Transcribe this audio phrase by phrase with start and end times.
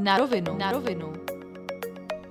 [0.00, 0.58] Na rovinu.
[0.58, 1.12] Na rovinu.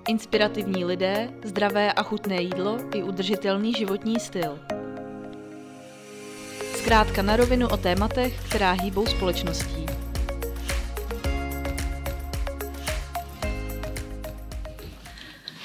[0.08, 4.60] Inspirativní lidé, zdravé a chutné jídlo i udržitelný životní styl.
[6.76, 9.86] Zkrátka na rovinu o tématech, která hýbou společností.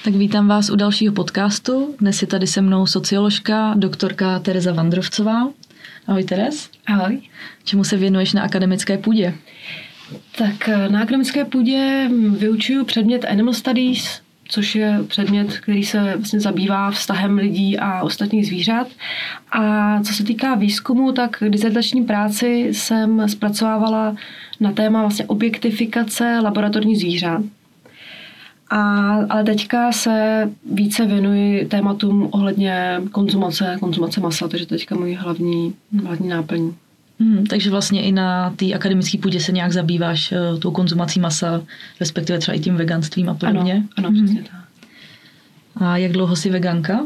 [0.05, 1.95] Tak vítám vás u dalšího podcastu.
[2.01, 5.49] Dnes je tady se mnou socioložka, doktorka Tereza Vandrovcová.
[6.07, 6.71] Ahoj Teres.
[6.87, 7.21] Ahoj.
[7.65, 9.35] Čemu se věnuješ na akademické půdě?
[10.39, 16.41] Tak eh, na akademické půdě vyučuju předmět Animal Studies, což je předmět, který se vlastně
[16.41, 18.89] zabývá vztahem lidí a ostatních zvířat.
[19.53, 24.17] A co se týká výzkumu, tak dizertační práci jsem zpracovávala
[24.61, 27.43] na téma vlastně objektifikace laboratorních zvířat.
[28.71, 35.75] A, ale teďka se více věnuji tématům ohledně konzumace, konzumace masa, takže teďka můj hlavní,
[36.05, 36.73] hlavní náplň.
[37.21, 41.63] Hmm, takže vlastně i na té akademické půdě se nějak zabýváš uh, tou konzumací masa,
[42.01, 43.75] respektive třeba i tím veganstvím a podobně?
[43.75, 44.25] Ano, ano hmm.
[44.25, 44.65] přesně tak.
[45.77, 47.01] A jak dlouho jsi veganka?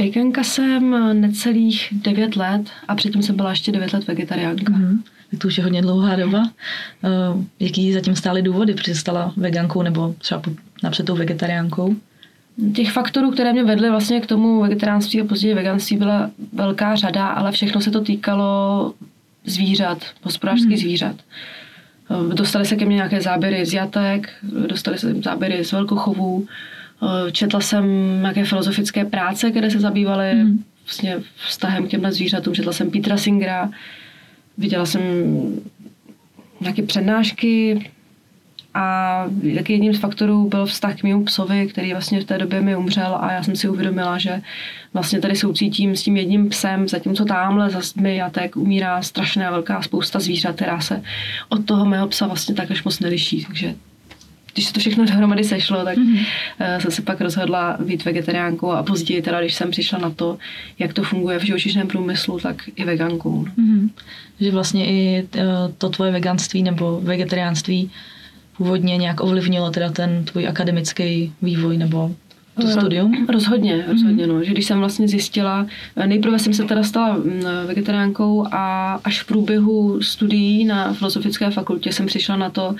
[0.00, 4.72] Veganka jsem necelých 9 let a předtím jsem byla ještě 9 let vegetariánka.
[4.72, 6.42] Hmm tak to už je hodně dlouhá doba.
[6.42, 10.42] Uh, jaký zatím stály důvody, protože stala vegankou nebo třeba
[10.82, 11.96] napřed tou vegetariánkou?
[12.74, 17.26] Těch faktorů, které mě vedly vlastně k tomu vegetariánství a později veganství, byla velká řada,
[17.26, 18.94] ale všechno se to týkalo
[19.44, 20.76] zvířat, hospodářských hmm.
[20.76, 21.16] zvířat.
[22.10, 26.46] Eh, dostali se ke mně nějaké záběry z jatek, dostali se záběry z velkochovů,
[27.02, 27.84] eh, četla jsem
[28.20, 30.64] nějaké filozofické práce, které se zabývaly hmm.
[30.84, 33.70] vlastně vztahem k těmhle zvířatům, četla jsem Petra Singera,
[34.58, 35.02] Viděla jsem
[36.60, 37.90] nějaké přednášky
[38.74, 42.60] a taky jedním z faktorů byl vztah k mému psovi, který vlastně v té době
[42.60, 44.42] mi umřel a já jsem si uvědomila, že
[44.92, 49.82] vlastně tady soucítím s tím jedním psem, zatímco tamhle za mi jatek umírá strašná velká
[49.82, 51.02] spousta zvířat, která se
[51.48, 53.44] od toho mého psa vlastně tak až moc neliší.
[53.44, 53.74] Takže
[54.54, 56.78] když se to všechno dohromady sešlo, tak mm-hmm.
[56.78, 60.38] jsem se pak rozhodla být vegetariánkou a později teda, když jsem přišla na to,
[60.78, 63.44] jak to funguje v živočišném průmyslu, tak i vegankou.
[63.44, 63.90] Mm-hmm.
[64.40, 65.44] Že vlastně i eh,
[65.78, 67.90] to tvoje veganství nebo vegetariánství
[68.56, 72.14] původně nějak ovlivnilo teda ten tvůj akademický vývoj nebo
[72.60, 73.26] to studium?
[73.28, 74.26] Rozhodně, rozhodně.
[74.26, 74.32] Mm-hmm.
[74.32, 74.44] No.
[74.44, 75.66] Že když jsem vlastně zjistila,
[76.06, 81.92] nejprve jsem se teda stala mm, vegetariánkou a až v průběhu studií na Filozofické fakultě
[81.92, 82.74] jsem přišla na to,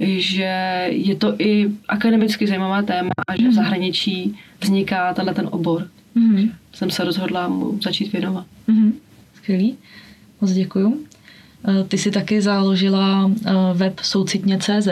[0.00, 3.54] že je to i akademicky zajímavá téma a že v mhm.
[3.54, 5.88] zahraničí vzniká tenhle ten obor.
[6.16, 6.50] Mm-hmm.
[6.72, 8.46] jsem se rozhodla mu začít věnovat.
[8.68, 8.92] Mm-hmm.
[9.34, 9.76] Skvělý,
[10.40, 11.06] moc děkuju.
[11.66, 14.88] Eh, ty jsi taky založila eh, web soucitně.cz.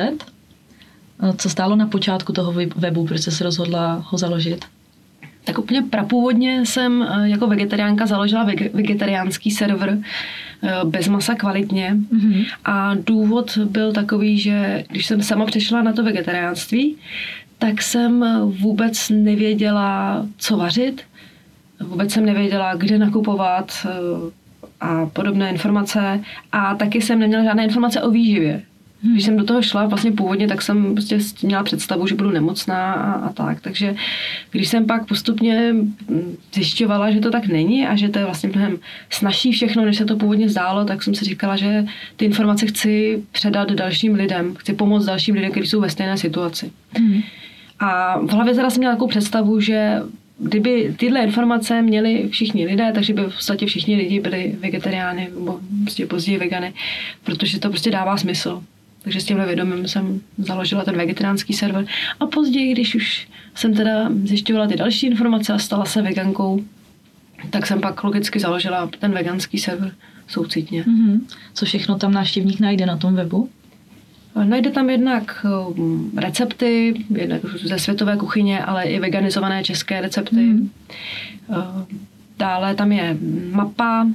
[1.36, 4.64] Co stálo na počátku toho webu, proč jsi se rozhodla ho založit?
[5.44, 9.98] Tak úplně prapůvodně jsem eh, jako vegetariánka založila vegetariánský server
[10.62, 12.46] eh, bez masa kvalitně mm-hmm.
[12.64, 16.96] a důvod byl takový, že když jsem sama přešla na to vegetariánství,
[17.58, 18.24] tak jsem
[18.60, 21.02] vůbec nevěděla, co vařit,
[21.80, 23.90] vůbec jsem nevěděla, kde nakupovat eh,
[24.84, 26.20] a podobné informace
[26.52, 28.62] a taky jsem neměla žádné informace o výživě.
[29.12, 32.92] Když jsem do toho šla vlastně původně, tak jsem prostě měla představu, že budu nemocná
[32.92, 33.60] a, a tak.
[33.60, 33.94] Takže
[34.50, 35.74] když jsem pak postupně
[36.54, 38.78] zjišťovala, že to tak není a že to je vlastně mnohem
[39.10, 41.84] snažší všechno, než se to původně zdálo, tak jsem si říkala, že
[42.16, 44.54] ty informace chci předat dalším lidem.
[44.54, 46.70] Chci pomoct dalším lidem, kteří jsou ve stejné situaci.
[46.98, 47.22] Hmm.
[47.80, 50.00] A v hlavě teda jsem měla takovou představu, že
[50.38, 55.60] kdyby tyhle informace měli všichni lidé, takže by v podstatě všichni lidi byli vegetariány nebo
[55.82, 56.74] prostě později vegany,
[57.24, 58.62] protože to prostě dává smysl.
[59.02, 61.86] Takže s tímhle vědomím jsem založila ten vegetariánský server.
[62.20, 66.64] A později, když už jsem teda zjišťovala ty další informace a stala se vegankou,
[67.50, 69.94] tak jsem pak logicky založila ten veganský server
[70.28, 70.82] soucitně.
[70.82, 71.20] Mm-hmm.
[71.54, 73.50] Co všechno tam návštěvník najde na tom webu?
[74.42, 75.46] Najde tam jednak
[75.76, 80.36] um, recepty, jednak ze světové kuchyně, ale i veganizované české recepty.
[80.36, 80.70] Mm.
[82.38, 83.16] Dále tam je
[83.52, 84.06] mapa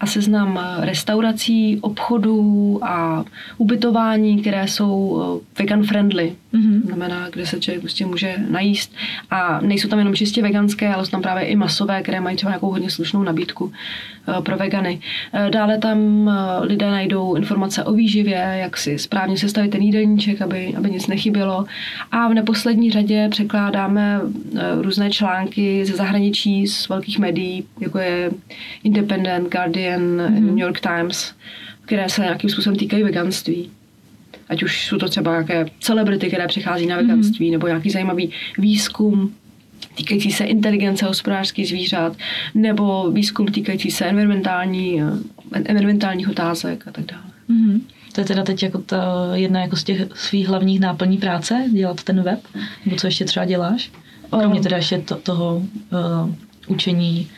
[0.00, 3.24] a seznam restaurací, obchodů a
[3.56, 6.32] ubytování, které jsou eh, vegan friendly.
[6.54, 6.82] Mm-hmm.
[6.86, 8.94] Znamená, kde se člověk prostě může najíst.
[9.30, 12.50] A nejsou tam jenom čistě veganské, ale jsou tam právě i masové, které mají třeba
[12.50, 13.72] nějakou hodně slušnou nabídku
[14.28, 15.00] eh, pro vegany.
[15.32, 16.30] Eh, dále tam
[16.60, 21.64] lidé najdou informace o výživě, jak si správně sestavit ten jídelníček, aby, aby nic nechybělo.
[22.12, 24.20] A v neposlední řadě překládáme
[24.80, 28.30] různé články ze zahraničí, z velkých médií, jako je
[28.84, 30.40] Independent, Guardian, Guardian, mm-hmm.
[30.40, 31.34] New York Times,
[31.84, 33.70] které se nějakým způsobem týkají veganství.
[34.48, 37.52] Ať už jsou to třeba nějaké celebrity, které přichází na veganství, mm-hmm.
[37.52, 39.34] nebo nějaký zajímavý výzkum
[39.94, 42.16] týkající se inteligence hospodářských zvířat,
[42.54, 45.02] nebo výzkum týkající se environmentální,
[45.52, 47.24] environmentálních otázek a tak dále.
[47.50, 47.80] Mm-hmm.
[48.12, 52.02] To je teda teď jako ta jedna jako z těch svých hlavních náplní práce, dělat
[52.02, 52.40] ten web?
[52.84, 53.90] Nebo co ještě třeba děláš?
[54.30, 56.30] Kromě teda ještě to, toho uh,
[56.66, 57.28] učení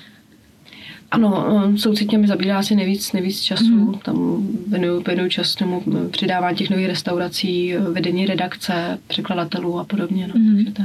[1.11, 3.65] ano, soucitně mi zabírá asi nejvíc, nejvíc času.
[3.65, 3.95] Mm.
[3.95, 10.29] Tam věnuju, věnuju čas tomu přidávání těch nových restaurací, vedení redakce, překladatelů a podobně.
[10.29, 10.35] No.
[10.41, 10.57] Mm.
[10.57, 10.83] Takže to...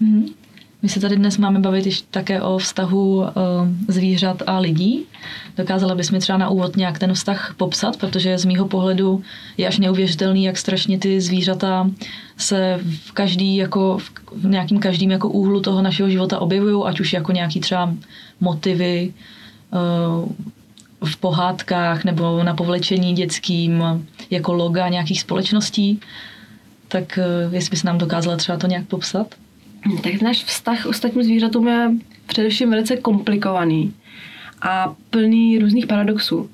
[0.00, 0.26] mm.
[0.82, 3.24] My se tady dnes máme bavit ještě také o vztahu
[3.88, 5.04] zvířat a lidí.
[5.56, 9.22] Dokázala bys mi třeba na úvod nějak ten vztah popsat, protože z mýho pohledu
[9.56, 11.90] je až neuvěřitelný, jak strašně ty zvířata
[12.36, 13.98] se v každý jako
[14.32, 17.94] v nějakým každým jako úhlu toho našeho života objevují, ať už jako nějaký třeba
[18.40, 19.14] motivy
[19.70, 20.28] uh,
[21.04, 23.84] v pohádkách nebo na povlečení dětským
[24.30, 26.00] jako loga nějakých společností.
[26.88, 29.34] Tak uh, jestli bys nám dokázala třeba to nějak popsat?
[30.02, 31.90] Tak náš vztah ostatním zvířatům je
[32.26, 33.94] především velice komplikovaný
[34.62, 36.50] a plný různých paradoxů.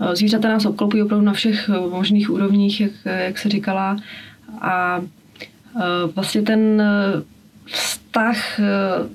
[0.00, 3.96] Eh, zvířata nás obklopují opravdu na všech eh, možných úrovních, jak, jak se říkala.
[4.60, 5.00] A
[5.76, 5.80] eh,
[6.14, 6.82] vlastně ten
[7.64, 8.60] vztah,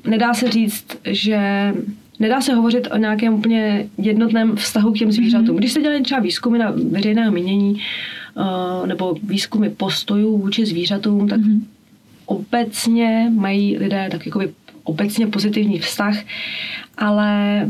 [0.07, 1.73] nedá se říct, že
[2.21, 5.47] nedá se hovořit o nějakém úplně jednotném vztahu k těm zvířatům.
[5.47, 5.57] Mhm.
[5.57, 7.81] Když se dělají třeba výzkumy na veřejného mínění
[8.85, 11.61] nebo výzkumy postojů vůči zvířatům, tak mm-hmm
[12.31, 14.41] obecně mají lidé tak jako
[14.83, 16.15] obecně pozitivní vztah,
[16.97, 17.61] ale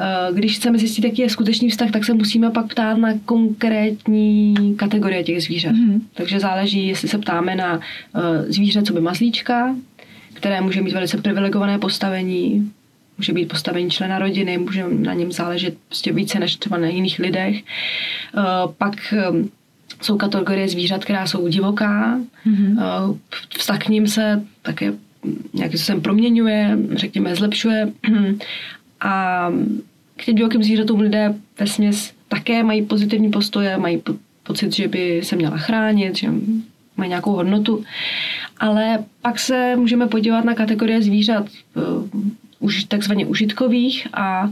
[0.00, 4.54] eh, když chceme zjistit, jaký je skutečný vztah, tak se musíme pak ptát na konkrétní
[4.76, 5.72] kategorie těch zvířat.
[5.72, 6.02] Mm.
[6.14, 9.76] Takže záleží, jestli se ptáme na eh, zvíře, co by mazlíčka,
[10.34, 12.70] které může mít velice privilegované postavení,
[13.20, 17.18] může být postavení člena rodiny, může na něm záležet prostě více než třeba na jiných
[17.18, 17.56] lidech.
[17.58, 18.42] Eh,
[18.78, 19.14] pak
[20.02, 22.20] jsou kategorie zvířat, která jsou divoká.
[22.46, 23.18] Mm-hmm.
[23.58, 24.92] Vztah k ním se také
[25.52, 27.92] nějakým způsobem proměňuje, řekněme, zlepšuje.
[29.00, 29.48] A
[30.16, 34.88] k těm divokým zvířatům lidé ve směs také mají pozitivní postoje, mají po- pocit, že
[34.88, 36.28] by se měla chránit, že
[36.96, 37.84] mají nějakou hodnotu.
[38.58, 41.46] Ale pak se můžeme podívat na kategorie zvířat
[42.60, 44.50] už takzvaně užitkových a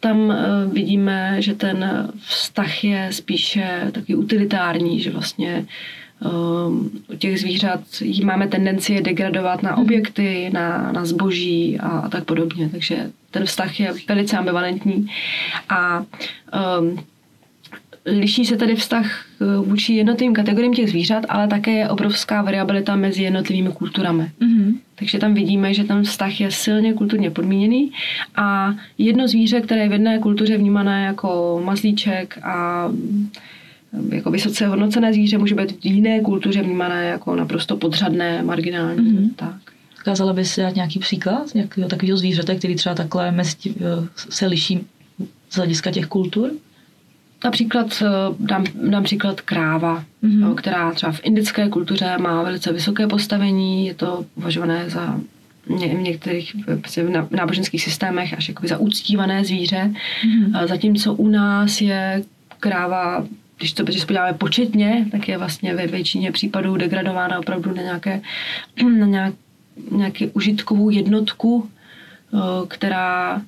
[0.00, 0.36] tam eh,
[0.72, 5.66] vidíme, že ten vztah je spíše taky utilitární, že vlastně
[6.20, 7.80] um, u těch zvířat
[8.24, 9.82] máme tendenci je degradovat na mhm.
[9.82, 12.68] objekty, na, na zboží a, a tak podobně.
[12.68, 15.06] Takže ten vztah je velice ambivalentní
[15.68, 16.04] a
[16.80, 17.04] um,
[18.06, 22.96] liší se tedy vztah eh, vůči jednotlivým kategoriím těch zvířat, ale také je obrovská variabilita
[22.96, 24.30] mezi jednotlivými kulturami.
[24.40, 24.74] Mm-hmm.
[24.94, 27.92] Takže tam vidíme, že ten vztah je silně kulturně podmíněný
[28.36, 32.88] a jedno zvíře, které je v jedné kultuře vnímané jako mazlíček a
[34.10, 39.12] eh, jako vysoce hodnocené zvíře, může být v jiné kultuře vnímané jako naprosto podřadné, marginální.
[39.12, 39.30] Mm-hmm.
[39.36, 39.56] Tak.
[40.00, 44.86] Ukázala bys dát nějaký příklad nějakého takového zvířete, který třeba takhle mezi, eh, se liší
[45.50, 46.50] z hlediska těch kultur?
[47.44, 48.08] Například eh,
[48.38, 50.48] dám, dám příklad kráva, mm-hmm.
[50.48, 55.20] jo, která třeba v indické kultuře má velice vysoké postavení, je to považované za
[55.66, 59.90] v některých prostě v náboženských systémech až jakoby za uctívané zvíře,
[60.24, 60.66] mm-hmm.
[60.66, 62.22] zatímco u nás je
[62.60, 63.24] kráva
[63.60, 68.20] když to když podíváme početně, tak je vlastně ve většině případů degradována opravdu na nějaké
[68.98, 69.34] na nějak,
[69.90, 71.68] nějaké užitkovou jednotku,
[72.34, 72.38] eh,
[72.68, 73.42] která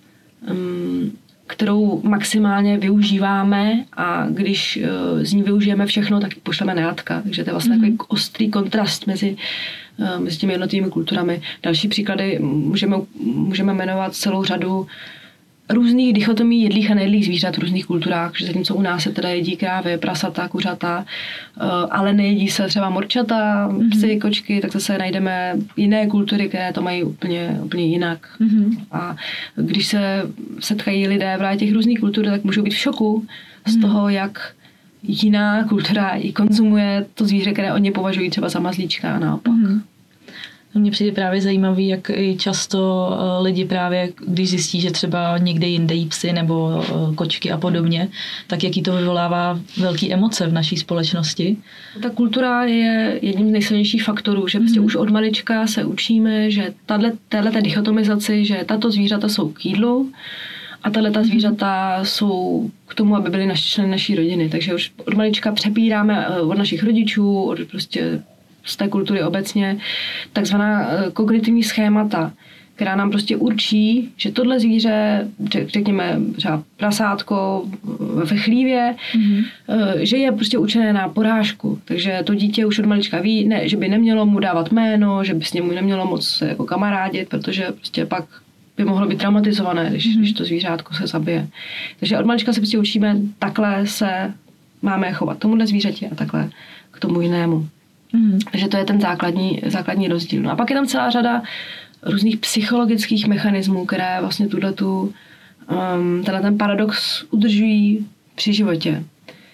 [0.51, 1.13] um,
[1.47, 7.23] kterou maximálně využíváme a když uh, z ní využijeme všechno, tak pošleme na jatka.
[7.23, 7.97] Takže to je vlastně mm-hmm.
[7.97, 9.37] takový ostrý kontrast mezi,
[9.97, 11.43] uh, mezi těmi jednotlivými kulturami.
[11.63, 14.87] Další příklady můžeme, můžeme jmenovat celou řadu
[15.73, 19.29] různých dichotomí jedlých a nejedlých zvířat v různých kulturách, že zatímco u nás se teda
[19.29, 21.61] jedí krávy, prasata, kuřata, eh,
[21.91, 23.91] ale nejedí se třeba morčata, mm-hmm.
[23.91, 28.29] psy, kočky, tak zase najdeme jiné kultury, které to mají úplně, úplně jinak.
[28.41, 28.77] Mm-hmm.
[28.93, 29.17] A
[29.57, 30.23] když se
[30.61, 33.27] setkají lidé v těch různých kultur, tak můžou být v šoku
[33.67, 33.81] z mm-hmm.
[33.81, 34.55] toho, jak
[35.03, 39.53] jiná kultura i konzumuje to zvíře, které oni považují třeba za mazlíčka a naopak.
[39.53, 39.81] Mm-hmm.
[40.75, 45.67] Mně přijde právě zajímavý, jak i často eh, lidi právě, když zjistí, že třeba někde
[45.67, 48.09] jinde jí psy nebo eh, kočky a podobně,
[48.47, 51.57] tak jaký to vyvolává velké emoce v naší společnosti.
[52.03, 54.87] Ta kultura je jedním z nejsilnějších faktorů, že prostě mm.
[54.87, 56.75] už od malička se učíme, že
[57.31, 60.13] tahle dichotomizaci, že tato zvířata jsou k jídlu,
[60.85, 64.49] a tahle ta zvířata jsou k tomu, aby byly naši členy naší rodiny.
[64.49, 68.23] Takže už od malička přepíráme eh, od našich rodičů, od prostě
[68.65, 69.79] z té kultury obecně,
[70.33, 72.33] takzvaná eh, kognitivní schémata,
[72.75, 75.29] která nám prostě určí, že tohle zvíře,
[75.67, 77.65] řekněme třeba prasátko
[78.25, 79.45] ve chlívě, mm-hmm.
[79.97, 81.79] že je prostě učené na porážku.
[81.85, 85.35] Takže to dítě už od malička ví, ne, že by nemělo mu dávat jméno, že
[85.35, 88.25] by s němu nemělo moc jako kamarádit, protože prostě pak
[88.77, 90.19] by mohlo být traumatizované, když, mm-hmm.
[90.19, 91.49] když to zvířátko se zabije.
[92.01, 94.35] Takže od malička se prostě učíme takhle se
[94.83, 96.51] máme chovat tomuhle zvířeti a takhle
[96.91, 97.69] k tomu jinému.
[98.13, 98.39] Mm.
[98.51, 100.43] Takže to je ten základní, základní rozdíl.
[100.43, 101.43] No a pak je tam celá řada
[102.03, 109.05] různých psychologických mechanismů, které vlastně tuhletu, um, tenhle ten paradox udržují při životě.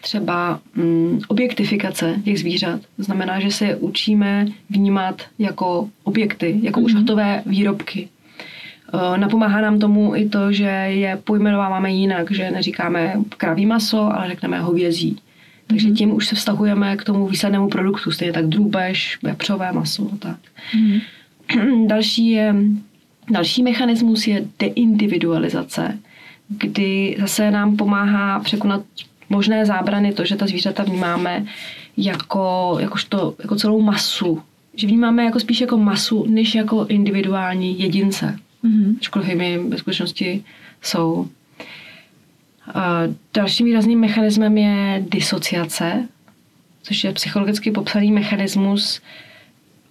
[0.00, 2.80] Třeba um, objektifikace těch zvířat.
[2.96, 6.86] To znamená, že se je učíme vnímat jako objekty, jako mm.
[6.86, 8.08] už hotové výrobky.
[8.94, 14.28] Uh, napomáhá nám tomu i to, že je pojmenováváme jinak, že neříkáme kraví maso, ale
[14.28, 15.18] řekneme hovězí.
[15.68, 15.96] Takže mhm.
[15.96, 20.10] tím už se vztahujeme k tomu výslednému produktu, stejně tak drůbež, vepřové maso.
[20.18, 20.37] Tak.
[20.75, 20.98] Mm.
[21.87, 22.54] Další, je,
[23.30, 25.98] další mechanismus je deindividualizace,
[26.48, 28.82] kdy zase nám pomáhá překonat
[29.28, 31.44] možné zábrany to, že ta zvířata vnímáme
[31.96, 34.42] jako, jakožto, jako celou masu.
[34.75, 38.38] Že vnímáme jako spíš jako masu, než jako individuální jedince.
[38.64, 39.28] Mm-hmm.
[39.28, 40.44] Jimi ve skutečnosti
[40.82, 41.28] jsou.
[43.34, 46.08] Dalším výrazným mechanismem je disociace,
[46.82, 49.00] což je psychologicky popsaný mechanismus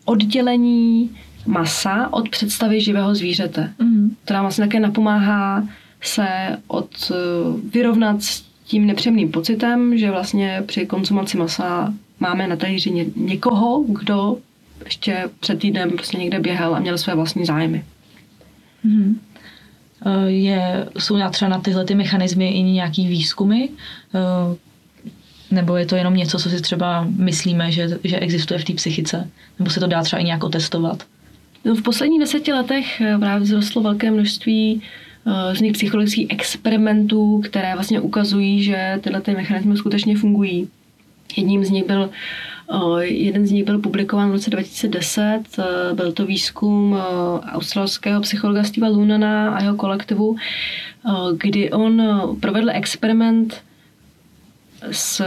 [0.06, 4.16] oddělení masa od představy živého zvířete, mm.
[4.24, 5.68] která vlastně také napomáhá
[6.02, 6.28] se
[6.68, 7.16] od, eh,
[7.70, 13.84] vyrovnat s tím nepříjemným pocitem, že vlastně při konzumaci masa máme na talíři ně, někoho,
[13.88, 14.38] kdo
[14.86, 17.86] ještě před týdnem prostě někde běhal a měl své vlastní zájmy.
[18.84, 19.20] Mm.
[20.28, 23.70] Je, jsou třeba na tyhle ty mechanismy i nějaký výzkumy?
[24.16, 24.56] Eh,
[25.52, 29.30] nebo je to jenom něco, co si třeba myslíme, že, že existuje v té psychice?
[29.60, 31.04] Nebo se to dá třeba i nějak otestovat?
[31.66, 34.82] No, v posledních deseti letech eh, právě vzrostlo velké množství
[35.28, 40.70] eh, z nich psychologických experimentů, které vlastně ukazují, že tyhle ty mechanismy skutečně fungují.
[41.38, 42.57] Jedním z nich byl eh,
[43.00, 45.44] Jeden z nich byl publikován v roce 2010.
[45.94, 46.98] Byl to výzkum
[47.52, 50.36] australského psychologa Steva Lunana a jeho kolektivu,
[51.38, 52.02] kdy on
[52.40, 53.64] provedl experiment
[54.92, 55.22] s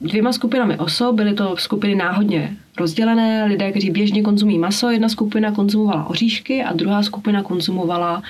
[0.00, 1.16] dvěma skupinami osob.
[1.16, 3.44] Byly to skupiny náhodně rozdělené.
[3.44, 8.22] Lidé, kteří běžně konzumují maso, jedna skupina konzumovala oříšky a druhá skupina konzumovala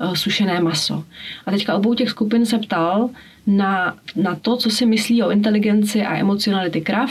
[0.00, 1.04] uh, sušené maso.
[1.46, 3.10] A teďka obou těch skupin se ptal
[3.46, 7.10] na, na to, co si myslí o inteligenci a emocionality krav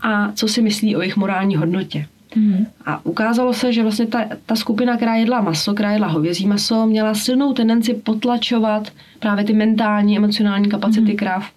[0.00, 2.06] a co si myslí o jejich morální hodnotě.
[2.36, 2.66] Mm.
[2.86, 6.86] A ukázalo se, že vlastně ta, ta skupina, která jedla maso, která jedla hovězí maso,
[6.86, 11.16] měla silnou tendenci potlačovat právě ty mentální, emocionální kapacity mm.
[11.16, 11.50] krav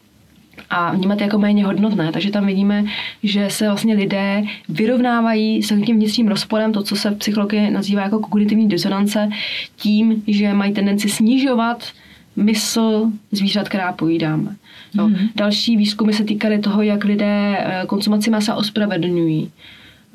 [0.69, 2.11] a vnímat jako méně hodnotné.
[2.11, 2.85] Takže tam vidíme,
[3.23, 8.01] že se vlastně lidé vyrovnávají s tím vnitřním rozporem, to, co se v psychologii nazývá
[8.01, 9.29] jako kognitivní disonance,
[9.75, 11.83] tím, že mají tendenci snižovat
[12.35, 14.55] mysl zvířat, která pojídáme.
[14.93, 15.29] No, mm-hmm.
[15.35, 19.51] Další výzkumy se týkaly toho, jak lidé eh, konzumaci masa ospravedlňují.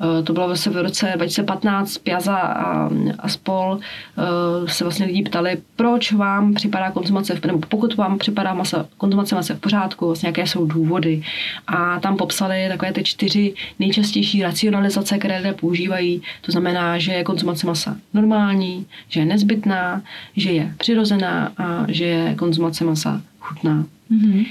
[0.01, 2.89] Eh, to bylo vlastně v roce 2015 Piazza a,
[3.19, 8.53] a spol eh, se vlastně lidi ptali, proč vám připadá konzumace, nebo pokud vám připadá
[8.53, 11.23] masa, konzumace masa v pořádku, vlastně jaké jsou důvody.
[11.67, 16.21] A tam popsali takové ty čtyři nejčastější racionalizace, které lidé používají.
[16.41, 20.01] To znamená, že je konzumace masa normální, že je nezbytná,
[20.35, 23.85] že je přirozená a že je konzumace masa chutná.
[24.11, 24.45] Mm-hmm.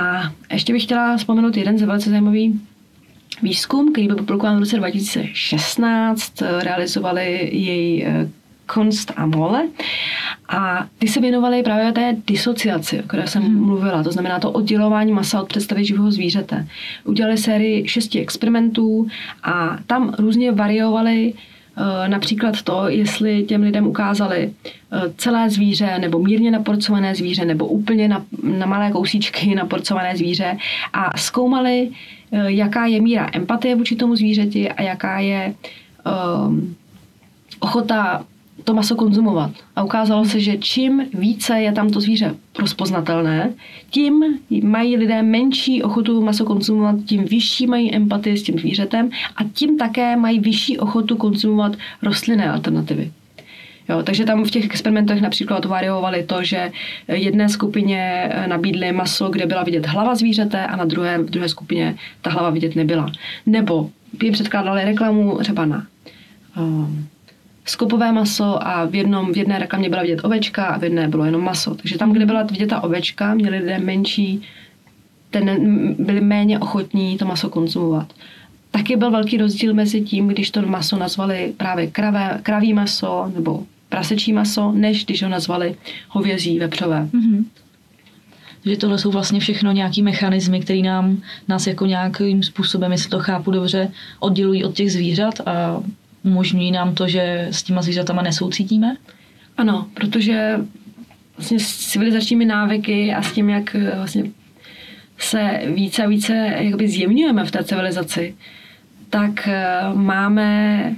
[0.00, 2.60] A ještě bych chtěla vzpomenout jeden ze velice zajímavý
[3.42, 8.28] výzkum, který byl publikován v roce 2016, realizovali jej eh,
[8.74, 9.68] Kunst a Mole.
[10.48, 13.64] A ty se věnovali právě té disociaci, o které jsem hmm.
[13.64, 16.66] mluvila, to znamená to oddělování masa od představy živého zvířete.
[17.04, 19.06] Udělali sérii šesti experimentů
[19.42, 21.55] a tam různě variovali Eh,
[22.06, 24.52] například to, jestli těm lidem ukázali
[24.92, 30.56] eh, celé zvíře nebo mírně naporcované zvíře nebo úplně na, na malé kousíčky naporcované zvíře
[30.92, 31.90] a zkoumali,
[32.32, 35.54] eh, jaká je míra empatie vůči tomu zvířeti a jaká je
[36.46, 36.76] um,
[37.60, 38.24] ochota
[38.66, 39.50] to maso konzumovat.
[39.76, 43.52] A ukázalo se, že čím více je tam to zvíře rozpoznatelné,
[43.90, 44.24] tím
[44.62, 49.78] mají lidé menší ochotu maso konzumovat, tím vyšší mají empatii s tím zvířetem a tím
[49.78, 53.12] také mají vyšší ochotu konzumovat rostlinné alternativy.
[53.88, 56.72] Jo, takže tam v těch experimentech například variovali to, že
[57.08, 61.96] jedné skupině nabídli maso, kde byla vidět hlava zvířete a na druhé, v druhé skupině
[62.22, 63.12] ta hlava vidět nebyla.
[63.46, 63.90] Nebo
[64.22, 65.86] jim předkládali reklamu třeba na
[66.58, 67.06] um,
[67.66, 71.24] skopové maso a v, jednom, v jedné reklamě byla vidět ovečka a v jedné bylo
[71.24, 71.74] jenom maso.
[71.74, 74.42] Takže tam, kde byla vidět ta ovečka, měli lidé menší,
[75.30, 78.12] ten, byli méně ochotní to maso konzumovat.
[78.70, 83.62] Taky byl velký rozdíl mezi tím, když to maso nazvali právě kravé, kraví maso nebo
[83.88, 85.74] prasečí maso, než když ho nazvali
[86.08, 87.08] hovězí, vepřové.
[87.12, 87.44] Mm-hmm.
[88.64, 93.18] Že tohle jsou vlastně všechno nějaký mechanismy, které nám, nás jako nějakým způsobem, jestli to
[93.18, 95.82] chápu dobře, oddělují od těch zvířat a
[96.26, 98.96] umožňují nám to, že s těma zvířatama nesoucítíme?
[99.56, 100.60] Ano, protože
[101.36, 104.24] vlastně s civilizačními návyky a s tím, jak eh, vlastně
[105.18, 108.34] se více a více jakoby zjemňujeme v té civilizaci,
[109.10, 109.64] tak eh,
[109.94, 110.94] máme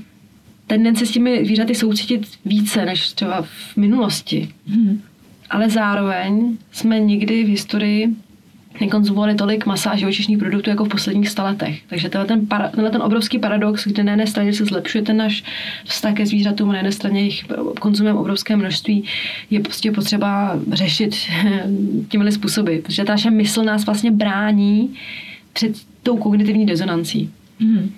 [0.66, 4.48] tendence s těmi zvířaty soucítit více než třeba v minulosti.
[4.66, 5.02] Hmm.
[5.50, 8.14] Ale zároveň jsme nikdy v historii
[8.80, 11.80] nekonzumovali tolik masa a živočišných produktů jako v posledních staletech.
[11.86, 15.16] Takže tenhle ten, para, tenhle ten obrovský paradox, kde na jedné straně se zlepšuje ten
[15.16, 15.44] náš
[15.84, 17.44] vztah ke zvířatům, na jedné straně jich
[17.80, 19.04] konzumujeme obrovské množství,
[19.50, 21.16] je prostě potřeba řešit
[22.08, 24.94] těmhle způsoby, protože ta naše mysl nás vlastně brání
[25.52, 27.30] před tou kognitivní rezonancí.
[27.60, 27.90] Hmm.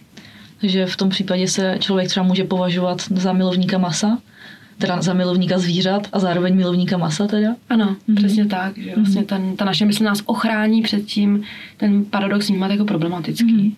[0.60, 4.18] Takže v tom případě se člověk třeba může považovat za milovníka masa,
[4.80, 7.48] teda za milovníka zvířat a zároveň milovníka masa teda?
[7.68, 8.16] Ano, mm-hmm.
[8.16, 8.78] přesně tak.
[8.78, 11.42] Že vlastně ten, ta naše mysl nás ochrání před tím
[11.76, 13.54] ten paradox vnímat jako problematický.
[13.54, 13.74] Mm-hmm.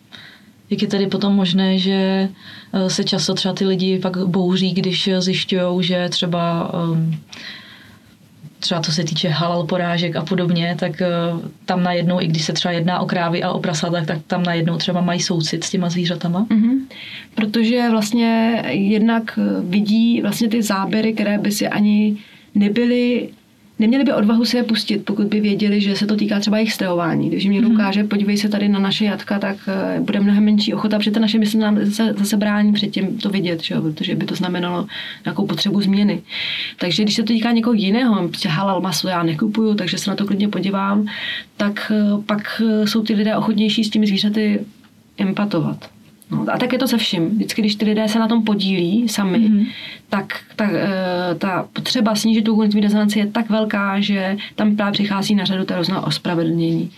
[0.71, 2.28] Jak je tedy potom možné, že
[2.73, 7.18] eh, se často třeba ty lidi pak bouří, když zjišťují, že třeba um,
[8.62, 12.52] třeba co se týče halal porážek a podobně, tak uh, tam najednou, i když se
[12.52, 15.88] třeba jedná o krávy a o prasata, tak tam najednou třeba mají soucit s těma
[15.88, 16.47] zvířatama.
[16.50, 16.78] Mm-hmm.
[17.35, 22.16] Protože vlastně jednak vidí vlastně ty záběry, které by si ani
[22.54, 23.28] nebyly
[23.82, 26.72] Neměli by odvahu si je pustit, pokud by věděli, že se to týká třeba jejich
[26.72, 27.28] stravování.
[27.28, 27.74] Když mi někdo mm-hmm.
[27.74, 31.20] ukáže, podívej se tady na naše jatka, tak eh, bude mnohem menší ochota, protože ta
[31.20, 33.74] naše mysl nám zase, zase brání před tím to vidět, že?
[33.74, 34.86] protože by to znamenalo
[35.24, 36.22] nějakou potřebu změny.
[36.78, 40.16] Takže když se to týká někoho jiného, prostě halal maso já nekupuju, takže se na
[40.16, 41.06] to klidně podívám,
[41.56, 44.60] tak eh, pak eh, jsou ty lidé ochotnější s těmi zvířaty
[45.18, 45.90] empatovat.
[46.32, 47.28] No, a tak je to se vším.
[47.28, 49.66] Vždycky, když ty lidé se na tom podílí sami, mm-hmm.
[50.08, 54.92] tak ta, e, ta potřeba snížit tu kognitivní rezonanci je tak velká, že tam právě
[54.92, 56.90] přichází na řadu ta různá ospravedlnění.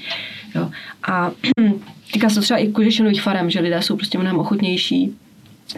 [0.54, 0.70] Jo.
[1.08, 1.30] A
[2.12, 5.14] týká se to třeba i kožešinových farem, že lidé jsou prostě mnohem ochotnější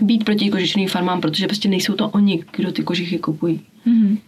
[0.00, 3.60] být proti kožešinovým farmám, protože prostě nejsou to oni, kdo ty kožichy kupují.
[3.86, 4.18] Mm-hmm.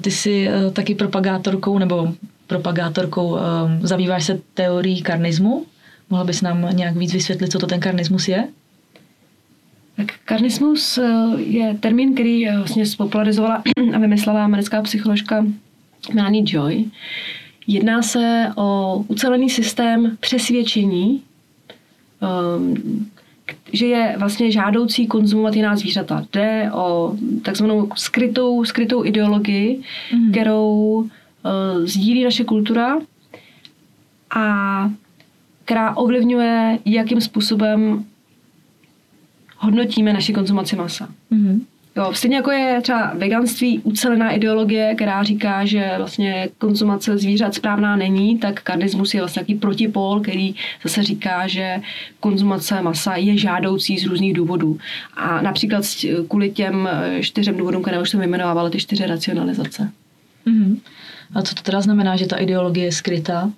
[0.00, 2.14] Ty jsi e, taky propagátorkou nebo
[2.46, 3.38] propagátorkou,
[3.82, 5.66] zabýváš se teorií karnismu.
[6.12, 8.48] Mohla bys nám nějak víc vysvětlit, co to ten karnismus je?
[9.96, 13.62] Tak karnismus eh, je termín, který eh, vlastně spopularizovala
[13.94, 15.46] a vymyslela americká psycholožka
[16.14, 16.84] Melanie Joy.
[17.66, 21.22] Jedná se o ucelený systém přesvědčení,
[22.22, 23.06] ehm,
[23.72, 26.26] že je vlastně žádoucí konzumovat jiná zvířata.
[26.32, 29.80] Jde o takzvanou skrytou, skrytou ideologii,
[30.14, 30.30] mm.
[30.30, 31.10] kterou uh,
[31.84, 32.98] sdílí naše kultura
[34.34, 34.90] a
[35.64, 38.04] která ovlivňuje, jakým způsobem
[39.58, 41.08] hodnotíme naši konzumaci masa.
[41.32, 41.60] Mm-hmm.
[41.96, 47.96] Jo, stejně jako je třeba veganství ucelená ideologie, která říká, že vlastně konzumace zvířat správná
[47.96, 51.80] není, tak karnismus je vlastně takový protipol, který zase říká, že
[52.20, 54.78] konzumace masa je žádoucí z různých důvodů.
[55.16, 55.84] A například
[56.28, 59.90] kvůli těm eh, čtyřem důvodům, které už jsem vymenovala, ty čtyři racionalizace.
[60.46, 60.76] Mm-hmm.
[61.34, 63.50] A co to teda znamená, že ta ideologie je skrytá?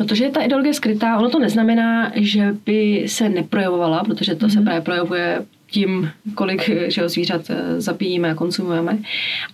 [0.00, 4.34] No to, že je ta ideologie skrytá, ono to neznamená, že by se neprojevovala, protože
[4.34, 4.52] to mm-hmm.
[4.52, 4.64] se mhm.
[4.64, 8.98] právě projevuje tím, kolik že zvířat eh, zabíjíme a konzumujeme,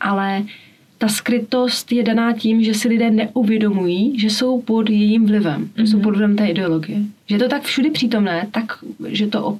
[0.01, 0.45] ale
[0.99, 5.81] ta skrytost je daná tím, že si lidé neuvědomují, že jsou pod jejím vlivem, mm-hmm.
[5.81, 6.05] že jsou mhm.
[6.05, 6.99] pod vlivem té ideologie.
[7.27, 8.65] Že je to tak všudy přítomné, tak,
[9.09, 9.59] že to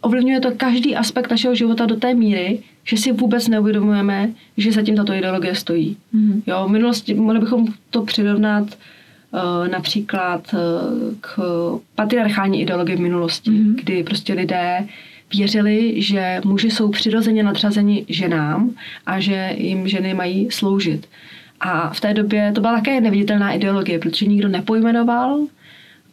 [0.00, 4.96] ovlivňuje to každý aspekt našeho života do té míry, že si vůbec neuvědomujeme, že zatím
[4.96, 5.96] tato ideologie stojí.
[6.14, 6.42] Mm-hmm.
[6.46, 8.76] Jo, v minulosti mohli bychom to přirovnat Eh,
[9.70, 10.58] například eh,
[11.20, 11.38] k
[11.94, 13.74] patriarchální ideologii v minulosti, mm-hmm.
[13.74, 14.86] kdy prostě lidé
[15.34, 18.70] věřili, že muži jsou přirozeně nadřazeni ženám
[19.06, 21.06] a že jim ženy mají sloužit.
[21.60, 25.46] A v té době to byla také neviditelná ideologie, protože nikdo nepojmenoval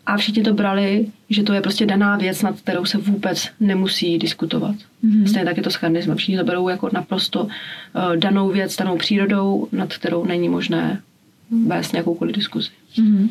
[0.05, 4.17] a všichni to brali, že to je prostě daná věc, nad kterou se vůbec nemusí
[4.17, 4.75] diskutovat.
[4.75, 5.25] Mm-hmm.
[5.25, 6.17] Stejně tak je to s charnismem.
[6.17, 7.49] Všichni to berou jako naprosto uh,
[8.15, 11.01] danou věc, danou přírodou, nad kterou není možné
[11.51, 12.69] vést nějakoukoliv diskuzi.
[12.97, 13.29] Mm-hmm.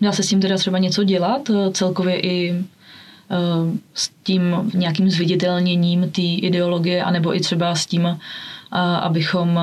[0.00, 5.10] Dá se s tím teda třeba něco dělat, eh, celkově i uh, s tím nějakým
[5.10, 8.18] zviditelněním té ideologie, anebo i třeba s tím, uh,
[8.80, 9.60] abychom,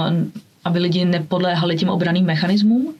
[0.66, 2.94] aby lidi nepodléhali těm obraným mechanismům?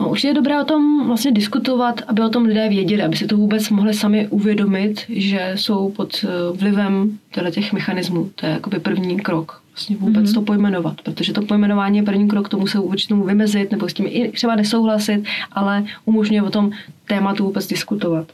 [0.00, 3.26] No, už je dobré o tom vlastně diskutovat, aby o tom lidé věděli, aby si
[3.26, 6.24] to vůbec mohli sami uvědomit, že jsou pod
[6.54, 7.18] vlivem
[7.50, 8.30] těch mechanismů.
[8.34, 10.34] To je jakoby první krok vlastně vůbec mm-hmm.
[10.34, 13.88] to pojmenovat, protože to pojmenování je první krok k tomu se vůbec tomu vymezit nebo
[13.88, 16.70] s tím i třeba nesouhlasit, ale umožňuje o tom
[17.06, 18.32] tématu vůbec diskutovat.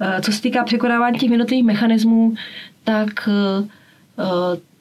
[0.00, 2.34] Eh, co se týká překonávání těch jednotlivých mechanismů,
[2.84, 3.66] tak eh,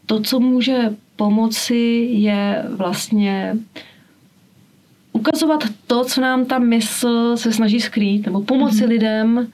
[0.05, 0.77] to, co může
[1.15, 3.55] pomoci, je vlastně
[5.11, 8.89] ukazovat to, co nám ta mysl se snaží skrýt, nebo pomoci mm-hmm.
[8.89, 9.47] lidem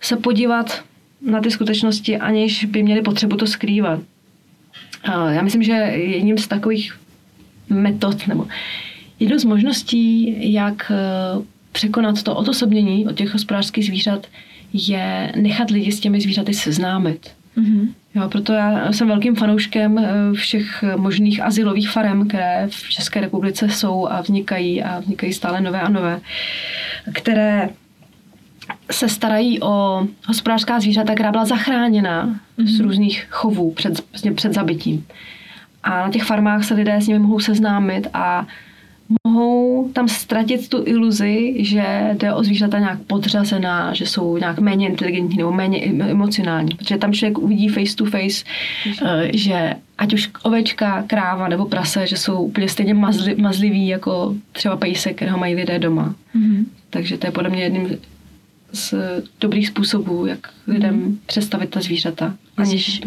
[0.00, 0.82] se podívat
[1.22, 4.00] na ty skutečnosti, aniž by měli potřebu to skrývat.
[5.06, 6.98] Já myslím, že jedním z takových
[7.68, 8.46] metod nebo
[9.20, 14.26] Jednou z možností, jak eh, překonat to odosobnění od těch hospodářských zvířat,
[14.72, 17.30] je nechat lidi s těmi zvířaty seznámit.
[17.58, 17.88] Mm-hmm.
[18.14, 23.68] Jo, proto já jsem velkým fanouškem eh, všech možných asilových farem, které v České republice
[23.68, 26.20] jsou a vznikají a vznikají stále nové a nové,
[27.12, 27.68] které
[28.90, 32.66] se starají o hospodářská zvířata, která byla zachráněna mm-hmm.
[32.66, 32.88] z mhm.
[32.88, 35.06] různých chovů před, vlastně před zabitím.
[35.82, 38.46] A na těch farmách se lidé s nimi mohou seznámit a
[39.24, 44.88] mohou tam ztratit tu iluzi, že jde o zvířata nějak podřazená, že jsou nějak méně
[44.88, 46.74] inteligentní nebo méně emocionální.
[46.74, 48.44] Protože tam člověk uvidí face to face,
[49.06, 54.34] eh, že ať už ovečka, kráva nebo prase, že jsou úplně stejně mazli, mazliví jako
[54.52, 56.14] třeba pejsek, kterého mají lidé doma.
[56.36, 56.64] Mm-hmm.
[56.90, 57.98] Takže to je podle mě jedním
[58.72, 58.94] z
[59.40, 61.16] dobrých způsobů, jak lidem mm-hmm.
[61.26, 62.34] představit ta zvířata.
[62.60, 63.00] Jezdíš,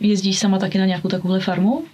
[0.00, 1.84] jezdíš sama taky na nějakou takovou farmu?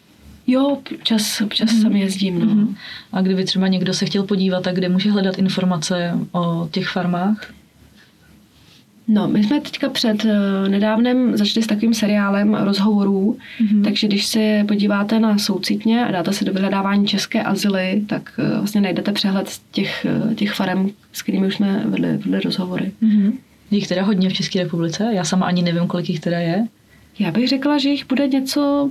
[0.46, 1.82] Jo, občas, občas mm-hmm.
[1.82, 2.38] sam jezdím.
[2.38, 2.46] No.
[2.46, 2.74] Mm-hmm.
[3.12, 7.52] A kdyby třeba někdo se chtěl podívat, tak kde může hledat informace o těch farmách?
[9.08, 10.30] No, my jsme teďka před uh,
[10.68, 13.84] nedávnem začali s takovým seriálem rozhovorů, mm-hmm.
[13.84, 18.58] takže když se podíváte na soucitně a dáte se do vyhledávání české azyly, tak uh,
[18.58, 22.92] vlastně najdete přehled těch, uh, těch farem, s kterými už jsme vedli, vedli rozhovory.
[23.02, 23.32] Mm-hmm.
[23.70, 25.10] Jich teda hodně v České republice?
[25.12, 26.66] Já sama ani nevím, kolik jich teda je.
[27.18, 28.90] Já bych řekla, že jich bude něco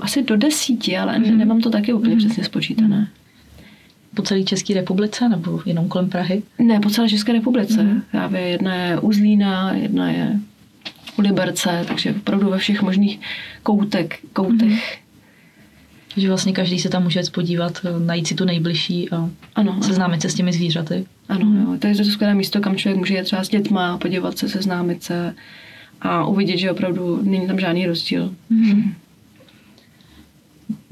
[0.00, 1.38] asi do desíti, ale mm.
[1.38, 2.18] nemám to taky úplně mm.
[2.18, 3.08] přesně spočítané.
[4.14, 6.42] Po celé České republice nebo jenom kolem Prahy?
[6.58, 7.82] Ne, po celé České republice.
[7.82, 8.02] Mm.
[8.10, 10.40] Právě jedna je u Zlína, jedna je
[11.18, 13.20] u Liberce, takže opravdu ve všech možných
[13.62, 14.68] koutek, koutech.
[14.70, 15.02] Mm.
[16.14, 20.20] Takže vlastně každý se tam může podívat, najít si tu nejbližší a ano, seznámit ano.
[20.20, 21.04] se s těmi zvířaty.
[21.28, 21.62] Ano, mm.
[21.62, 21.78] jo.
[21.78, 25.02] to je to skvělé místo, kam člověk může jít třeba s dětma, podívat se, seznámit
[25.02, 25.34] se
[26.00, 28.34] a uvidět, že opravdu není tam žádný rozdíl.
[28.50, 28.94] Mm.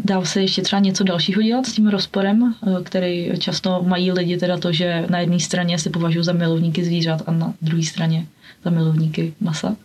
[0.04, 4.36] Dá se ještě třeba něco dalšího dělat s tím rozporem, eh, který často mají lidi
[4.36, 8.26] teda to, že na jedné straně se považují za milovníky zvířat a na druhé straně
[8.64, 9.76] za milovníky masa?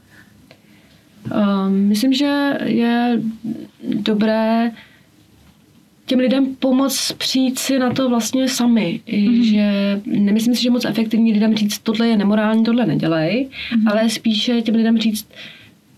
[1.32, 3.21] Um, myslím, že je
[3.84, 4.71] dobré
[6.06, 9.01] těm lidem pomoct přijít si na to vlastně sami.
[9.08, 9.41] Mm-hmm.
[9.41, 13.91] Že nemyslím si, že je moc efektivní lidem říct, tohle je nemorální, tohle nedělej, mm-hmm.
[13.91, 15.28] ale spíše těm lidem říct,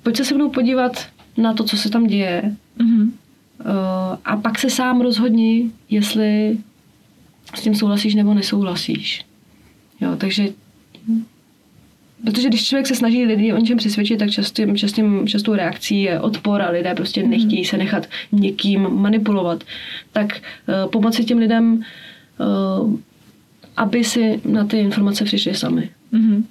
[0.03, 2.56] pojď se se mnou podívat na to, co se tam děje.
[2.80, 3.12] Mm-hmm.
[3.60, 6.58] Eh, a pak se sám rozhodni, jestli
[7.56, 9.26] s tím souhlasíš nebo nesouhlasíš.
[10.02, 10.50] Jo, takže
[12.26, 16.20] Protože když člověk se snaží lidi o něčem přesvědčit, tak častým, častým, častou reakcí je
[16.20, 17.30] odpor a lidé prostě mm.
[17.30, 19.63] nechtějí se nechat někým manipulovat.
[20.12, 21.84] Tak uh, pomoci těm lidem,
[22.39, 22.93] uh,
[23.78, 25.89] aby si na ty informace přišli sami.
[26.12, 26.46] Mm.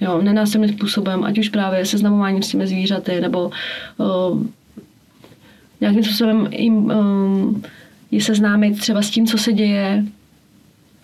[0.00, 3.50] Jo, nenásilným způsobem, ať už právě seznamováním s těmi zvířaty, nebo
[3.96, 4.42] uh,
[5.80, 7.62] nějakým způsobem jim um,
[8.10, 10.04] je seznámit třeba s tím, co se děje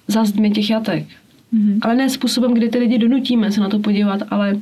[0.08, 1.06] za zdmi těch jatek.
[1.54, 1.78] Mm-hmm.
[1.82, 4.58] Ale ne způsobem, kdy ty lidi donutíme se na to podívat, ale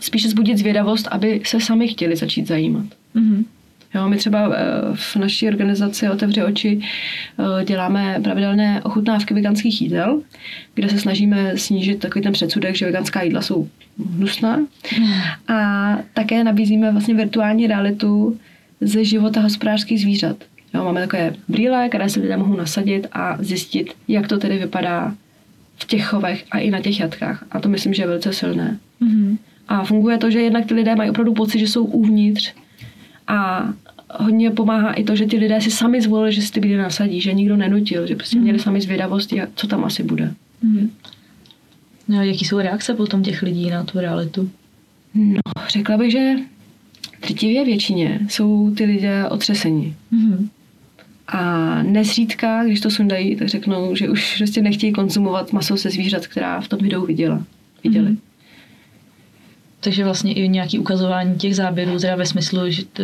[0.00, 2.86] spíše zbudit zvědavost, aby se sami chtěli začít zajímat.
[3.16, 3.44] Mm-hmm.
[3.94, 10.22] Jo, my třeba eh, v naší organizaci Otevři oči eh, děláme pravidelné ochutnávky veganských jídel,
[10.74, 13.68] kde se snažíme snížit takový ten předsudek, že veganská jídla jsou
[14.16, 14.60] hnusná.
[15.48, 18.38] A také nabízíme vlastně virtuální realitu
[18.82, 20.36] ze života hospodářských zvířat.
[20.74, 25.14] Jo, máme takové brýle, které se lidé mohou nasadit a zjistit, jak to tedy vypadá
[25.76, 27.44] v těch chovech a i na těch jatkách.
[27.50, 28.78] A to myslím, že je velice silné.
[29.02, 29.38] Mm-hmm.
[29.68, 32.52] A funguje to, že jednak ty lidé mají opravdu pocit, že jsou uvnitř
[33.26, 33.68] a
[34.10, 37.20] hodně pomáhá i to, že ti lidé si sami zvolili, že si ty brýle nasadí,
[37.20, 38.42] že nikdo nenutil, že prostě mm-hmm.
[38.42, 40.34] měli sami zvědavost, co tam asi bude.
[40.64, 40.88] Mm-hmm.
[42.08, 44.50] No, jaký jsou reakce potom těch lidí na tu realitu?
[45.14, 46.34] No, řekla bych, že
[47.22, 49.96] drtivě většině jsou ty lidé otřesení.
[50.12, 50.48] Mm-hmm.
[51.26, 56.26] A nesřídka, když to sundají, tak řeknou, že už prostě nechtějí konzumovat maso se zvířat,
[56.26, 57.44] která v tom videu viděla.
[57.84, 58.10] viděli.
[58.10, 58.18] Mm-hmm.
[59.80, 63.02] Takže vlastně i nějaký ukazování těch záběrů, teda ve smyslu, že to,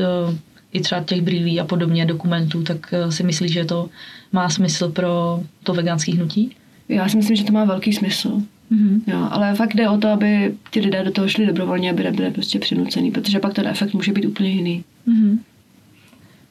[0.73, 3.89] i třeba těch brýlí a podobně dokumentů, tak eh, si myslíš, že to
[4.33, 6.57] má smysl pro to veganské hnutí?
[6.89, 8.43] Já si myslím, že to má velký smysl.
[8.73, 9.01] Mm-hmm.
[9.07, 12.31] Jo, ale fakt jde o to, aby ti lidé do toho šli dobrovolně, aby nebyli
[12.31, 14.85] prostě přinucený, protože pak ten efekt může být úplně jiný.
[15.09, 15.39] Mm-hmm.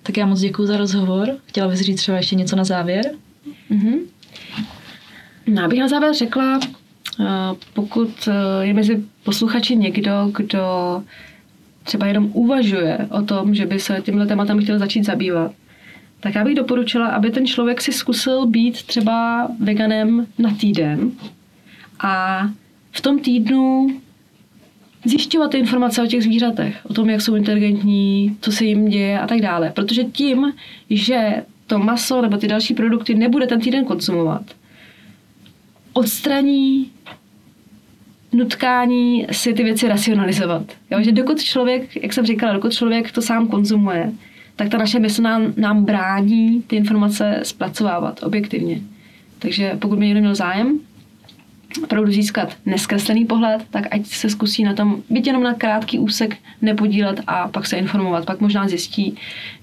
[0.04, 1.38] Tak já moc děkuji za rozhovor.
[1.46, 3.12] Chtěla bys říct třeba ještě něco na závěr?
[3.72, 4.00] Mm-hmm.
[5.48, 6.60] No, abych na závěr řekla,
[7.20, 7.26] eh,
[7.74, 10.64] pokud eh, je mezi posluchači někdo, kdo
[11.84, 15.52] třeba jenom uvažuje o tom, že by se tímhle tématem chtěl začít zabývat,
[16.20, 21.12] tak já bych doporučila, aby ten člověk si zkusil být třeba veganem na týden
[22.00, 22.44] a
[22.92, 23.88] v tom týdnu
[25.06, 29.20] zjišťovat ty informace o těch zvířatech, o tom, jak jsou inteligentní, co se jim děje
[29.20, 29.72] a tak dále.
[29.76, 30.54] Protože tím,
[30.90, 34.44] že to maso nebo ty další produkty nebude ten týden konzumovat,
[35.94, 36.92] odstraní
[38.34, 40.64] nutkání si ty věci racionalizovat.
[40.92, 41.02] Jo?
[41.02, 44.12] Že dokud člověk, jak jsem říkala, dokud člověk to sám konzumuje,
[44.56, 48.82] tak ta naše mysl nám, nám brání ty informace zpracovávat objektivně.
[49.40, 50.80] Takže pokud by někdo měl zájem,
[51.84, 56.38] opravdu získat neskreslený pohled, tak ať se zkusí na tom, byť jenom na krátký úsek,
[56.62, 58.26] nepodílet a pak se informovat.
[58.26, 59.16] Pak možná zjistí,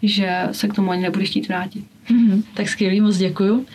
[0.02, 1.84] že se k tomu ani nebude chtít vrátit.
[2.10, 3.66] Mm-hmm, tak skvělý, moc děkuju.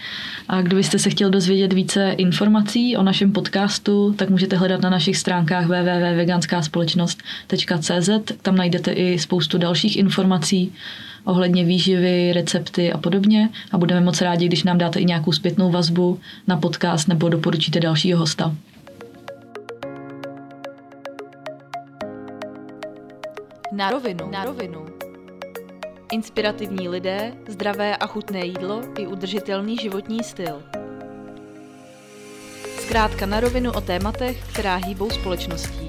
[0.47, 5.17] A kdybyste se chtěl dozvědět více informací o našem podcastu, tak můžete hledat na našich
[5.17, 8.09] stránkách www.veganskaspolečnost.cz.
[8.41, 10.73] Tam najdete i spoustu dalších informací
[11.25, 13.49] ohledně výživy, recepty a podobně.
[13.71, 17.79] A budeme moc rádi, když nám dáte i nějakou zpětnou vazbu na podcast nebo doporučíte
[17.79, 18.55] dalšího hosta.
[23.71, 24.31] Na rovinu.
[24.31, 24.85] Na rovinu.
[26.11, 30.63] Inspirativní lidé, zdravé a chutné jídlo i udržitelný životní styl.
[32.79, 35.88] Zkrátka na rovinu o tématech, která hýbou společností.